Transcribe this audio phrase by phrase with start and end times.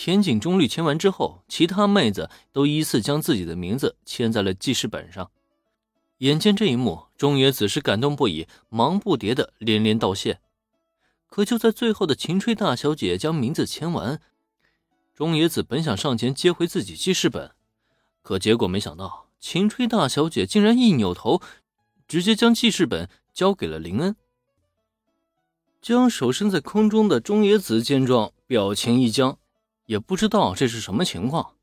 [0.00, 5.32] 田井中律签完之后，其他妹子都依次将自己的名字签在了记事本上。
[6.18, 10.38] 眼见这一幕，中野子是感动不已，忙不迭的连连道谢。
[11.26, 14.20] 可就在最后的晴吹大小姐将名字签完，
[15.16, 17.50] 中野子本想上前接回自己记事本，
[18.22, 21.42] 可结果没想到，晴吹大小姐竟然一扭头，
[22.06, 24.14] 直接将记事本交给了林恩。
[25.82, 29.36] 将手伸在空中的中野子见状，表情一僵。
[29.88, 31.54] 也不知道这是什么情况，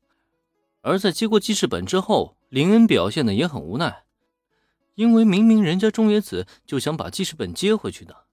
[0.80, 4.02] 而在接过记事本之后，林恩表现的也很无奈，
[4.96, 8.24] 因为明明人家中野子就想把记事本接回去的，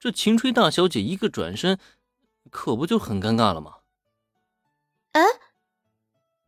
[0.00, 1.78] 这晴吹大小姐一个转身，
[2.50, 3.74] 可不就很尴尬了吗？
[5.12, 5.22] 嗯，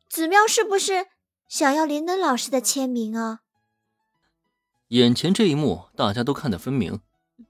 [0.09, 1.09] 子喵是不是
[1.48, 3.41] 想要林恩老师的签名啊？
[4.89, 7.01] 眼前这一幕，大家都看得分明，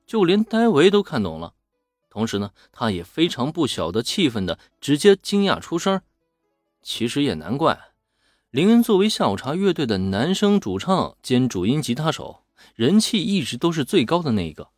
[0.05, 1.55] 就连戴维都看懂了。
[2.17, 6.01] 同时呢，他也非常不晓得气愤的，直接惊讶出声。
[6.83, 7.79] 其实也难怪，
[8.49, 12.45] 林恩作为下午茶乐队的男声主唱兼主音吉他手，
[12.75, 14.69] 人气一直都是最高的那一个。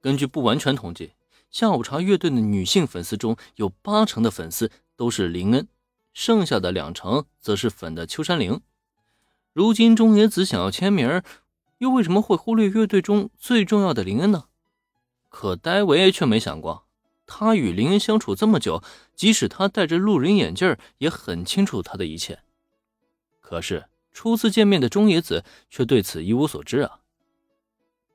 [0.00, 1.12] 根据不完全统计，
[1.50, 5.68] 下午茶乐队的女性粉丝中有八成的粉丝都是林恩，
[6.14, 8.62] 剩下的两成则是粉的秋山玲。
[9.52, 11.22] 如今中野子想要签名，
[11.76, 14.44] 又为什么会忽略乐队中最重要的林恩呢？
[15.30, 16.84] 可戴维却没想过，
[17.24, 18.82] 他与林恩相处这么久，
[19.14, 22.40] 即使他戴着路人眼镜，也很清楚他的一切。
[23.40, 27.00] 可是初次见面的中野子却对此一无所知啊。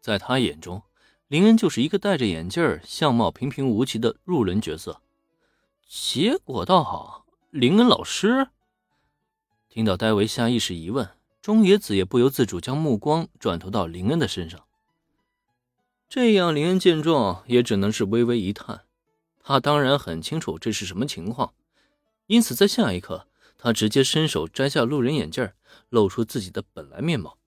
[0.02, 0.84] 在他眼中，
[1.28, 5.02] 林恩就是一个戴着眼镜、相貌平平无奇的路人角色。
[5.88, 8.50] 结果倒好，林恩老师
[9.70, 11.10] 听到戴维下意识疑问，
[11.42, 14.66] 中野子也不由自主将目光转投到林恩的身上。
[16.16, 18.84] 这样，林恩见状也只能是微微一叹。
[19.44, 21.54] 他当然很清楚这是什么情况，
[22.28, 23.28] 因此在下一刻，
[23.58, 25.52] 他直接伸手摘下路人眼镜，
[25.90, 27.38] 露出自己的本来面貌。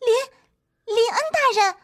[0.00, 1.76] 林林恩大人，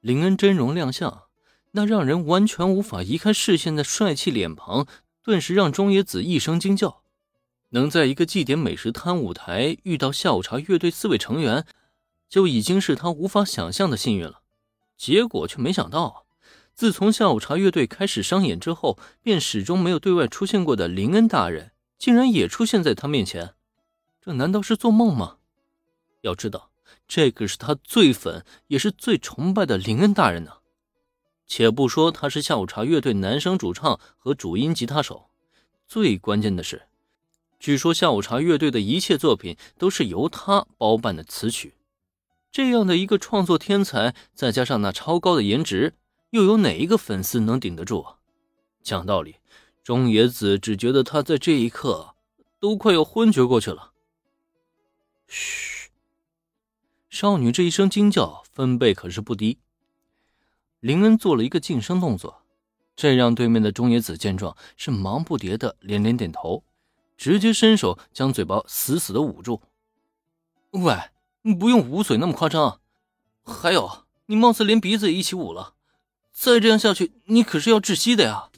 [0.00, 1.26] 林恩真容亮相，
[1.70, 4.88] 那让人完全无法移开视线的帅气脸庞，
[5.22, 7.04] 顿时让中野子一声惊叫。
[7.68, 11.64] 能在一个祭典美食摊舞台遇到下午茶乐队四位成员。
[12.30, 14.40] 就已经是他无法想象的幸运了，
[14.96, 16.14] 结果却没想到啊，
[16.74, 23.54] 自从下午茶乐队开始商演之后，便始终没有对外出现过的林恩大人，竟然也出现在他面前，
[24.20, 25.38] 这难道是做梦吗？
[26.20, 26.70] 要知道，
[27.08, 30.52] 这可是他最粉也是最崇拜的林恩大人呢。
[31.48, 35.30] 且不说他是下午茶乐队男声主唱和主音吉他手，
[35.88, 36.82] 最关键的是，
[37.58, 41.74] 据说下午茶乐队的一切作品都是由他包办的词曲。
[42.52, 45.94] 这样的一个创作天才，再加上那超高的颜值，
[46.30, 48.16] 又有哪一个粉丝能顶得住？
[48.82, 49.36] 讲道理，
[49.84, 52.16] 中野子只觉得他在这一刻
[52.58, 53.92] 都快要昏厥过去了。
[55.28, 55.90] 嘘，
[57.08, 59.58] 少女这一声惊叫，分贝可是不低。
[60.80, 62.42] 林恩做了一个噤声动作，
[62.96, 66.64] 这让对面的中野子见状是忙不迭的连连点头，
[67.16, 69.62] 直接伸手将嘴巴死死的捂住。
[70.72, 70.96] 喂。
[71.42, 72.80] 不用捂嘴那么夸张，
[73.42, 75.74] 还有，你貌似连鼻子也一起捂了，
[76.32, 78.50] 再这样下去，你可是要窒息的呀！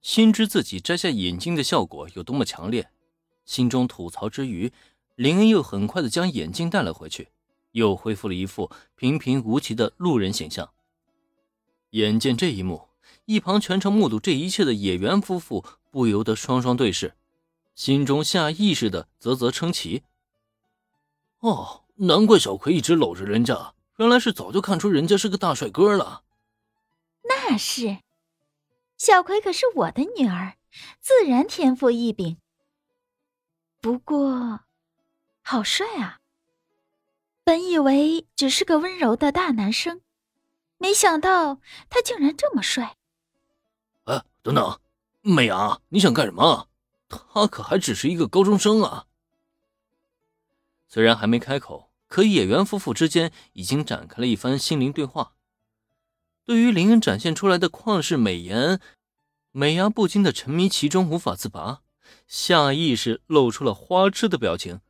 [0.00, 2.90] 心知自己摘下眼镜的效果有多么强烈，
[3.44, 4.72] 心中吐槽之余，
[5.16, 7.28] 林恩又很快的将眼镜戴了回去，
[7.72, 10.70] 又恢复了一副平平无奇的路人形象。
[11.90, 12.88] 眼见这一幕，
[13.26, 17.14] 一旁全程目睹这一切的野原夫妇不由得双双对视，
[17.74, 20.04] 心中下意识的啧啧称奇。
[21.40, 26.22] 哦，难怪小葵一直搂着人家，原来是早就看出人家是个大帅哥了。
[27.22, 27.98] 那是，
[28.96, 30.56] 小葵可是我的女儿，
[31.00, 32.38] 自然天赋异禀。
[33.80, 34.60] 不过，
[35.42, 36.18] 好帅啊！
[37.42, 40.02] 本以为只是个温柔的大男生，
[40.76, 41.58] 没想到
[41.88, 42.96] 他竟然这么帅。
[44.04, 44.78] 哎，等等，
[45.22, 46.68] 美伢，你想干什么？
[47.08, 49.06] 他可还只是一个高中生啊！
[50.92, 55.34] 虽然还没开口，可野原夫妇之间已经展开了一番心灵对话。
[56.44, 58.80] 对于林恩展现出来的旷世美颜，
[59.52, 61.82] 美伢不禁的沉迷其中，无法自拔，
[62.26, 64.80] 下意识露出了花痴的表情。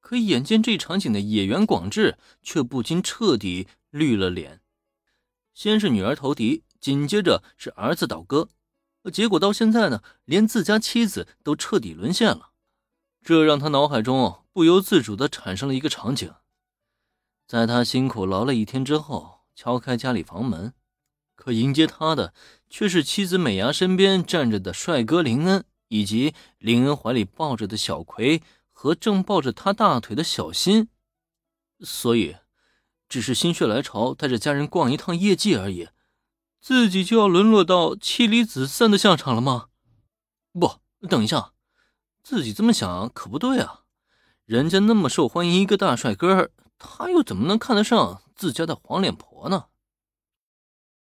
[0.00, 4.60] 可眼见这场景的野原广志却不禁彻底绿了脸。
[5.54, 8.48] 先是女儿投敌，紧接着是儿子倒戈，
[9.12, 12.50] 结果到现在呢，连自家妻子都彻底沦陷了。
[13.22, 14.18] 这让他脑海中
[14.52, 16.34] 不由自主的产生了一个场景：
[17.46, 20.74] 在他辛苦劳了一天之后，敲开家里房门，
[21.34, 22.34] 可迎接他的
[22.68, 30.88] 却是妻子美伢身边站着的帅哥林恩，以及林恩怀里抱着的小葵和正抱着他大腿的小新。
[31.80, 32.36] 所以，
[33.08, 35.88] 只是心血来潮带着家人逛一趟夜季而已，
[36.60, 39.68] 自己就要沦落到妻离子散的下场了吗？
[40.52, 40.78] 不，
[41.08, 41.54] 等一下，
[42.22, 43.81] 自己这么想可不对啊！
[44.44, 49.66] 人家那么受欢迎一个大帅哥，他又怎么能看得上自家的黄脸婆呢？